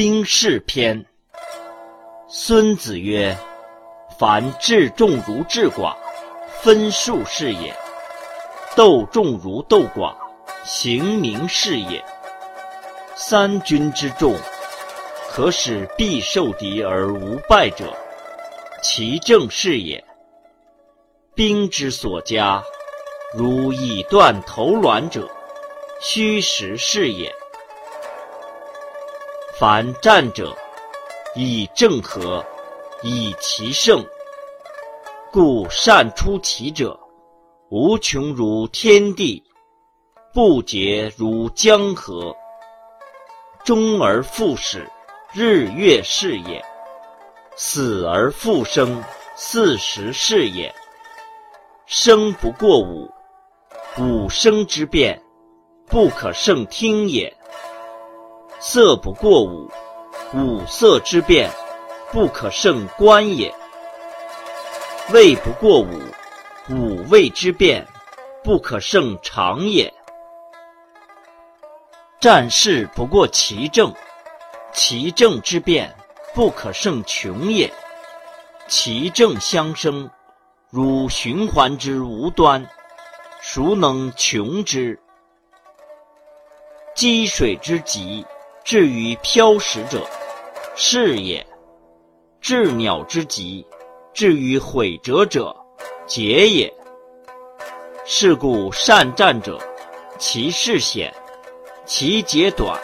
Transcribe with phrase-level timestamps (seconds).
[0.00, 1.04] 兵事篇。
[2.28, 3.36] 孙子曰
[4.16, 5.92] ：“凡治众如治寡，
[6.62, 7.74] 分数是也；
[8.76, 10.14] 斗众如斗寡，
[10.62, 12.00] 行名是也。
[13.16, 14.36] 三军之众，
[15.32, 17.92] 可使必受敌而无败者，
[18.80, 20.04] 其正是也。
[21.34, 22.62] 兵之所加，
[23.34, 25.28] 如以断头卵者，
[26.00, 27.34] 虚实是也。
[29.58, 30.56] 凡战者，
[31.34, 32.46] 以正和，
[33.02, 34.06] 以奇胜。
[35.32, 36.96] 故善出奇者，
[37.68, 39.42] 无穷如天地，
[40.32, 42.32] 不竭如江河。
[43.64, 44.88] 终而复始，
[45.32, 46.62] 日月是也；
[47.56, 49.02] 死而复生，
[49.34, 50.72] 四时是也。
[51.84, 53.10] 生不过五，
[53.98, 55.20] 五生之变，
[55.88, 57.28] 不可胜听也；
[58.60, 59.70] 色不过五，
[60.34, 61.48] 五色之变，
[62.10, 63.52] 不可胜观也；
[65.12, 66.00] 味不过五，
[66.68, 67.86] 五味之变，
[68.42, 69.92] 不可胜尝也。
[72.18, 73.94] 战事不过其政，
[74.72, 75.94] 其政之变，
[76.34, 77.72] 不可胜穷也。
[78.66, 80.10] 其政相生。
[80.70, 82.68] 如循环之无端，
[83.40, 85.00] 孰能穷之？
[86.94, 88.26] 积水之急，
[88.68, 90.06] 至于飘食者，
[90.76, 91.42] 是也；
[92.38, 93.66] 至鸟之极，
[94.12, 95.56] 至于毁折者，
[96.06, 96.70] 节也。
[98.04, 99.58] 是故善战者，
[100.18, 101.10] 其势险，
[101.86, 102.78] 其节短。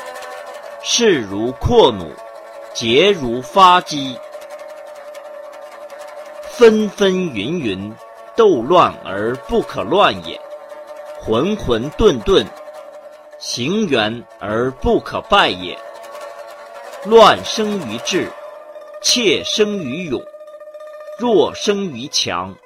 [0.82, 2.06] 势如阔弩，
[2.72, 4.16] 节如发机。
[6.48, 7.94] 纷纷云云，
[8.34, 10.34] 斗乱而不可乱也；
[11.20, 12.46] 浑浑沌沌，
[13.46, 15.78] 行圆而不可败也。
[17.04, 18.32] 乱生于智，
[19.02, 20.18] 怯生于勇，
[21.18, 22.56] 弱生于强。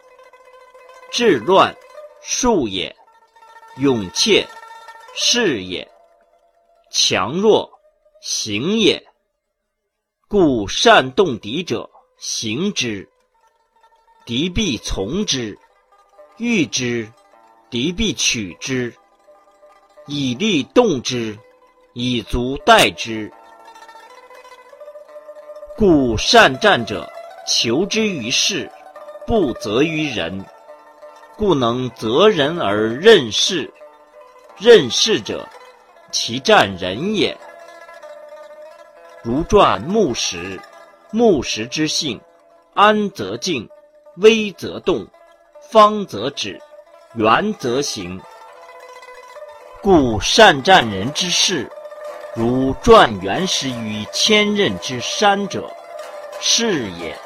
[1.10, 1.74] 智乱，
[2.22, 2.94] 术也；
[3.78, 4.46] 勇怯，
[5.16, 5.84] 势也；
[6.92, 7.68] 强弱，
[8.22, 9.04] 行也。
[10.28, 13.10] 故善动敌者，行之。
[14.24, 15.58] 敌必从之，
[16.36, 17.12] 欲之，
[17.68, 18.94] 敌必取之。
[20.08, 21.38] 以利动之，
[21.92, 23.30] 以足待之。
[25.76, 27.06] 故善战者，
[27.46, 28.70] 求之于事，
[29.26, 30.42] 不责于人。
[31.36, 33.70] 故能择人而任事。
[34.56, 35.46] 任事者，
[36.10, 37.36] 其战人也。
[39.22, 40.58] 如传木石，
[41.10, 42.18] 木石之性，
[42.72, 43.68] 安则静。
[44.16, 45.06] 危则动，
[45.70, 46.58] 方则止，
[47.14, 48.20] 圆则行。
[49.80, 51.70] 故善战人之事，
[52.34, 55.70] 如转圆石于千仞之山者，
[56.40, 57.16] 是也。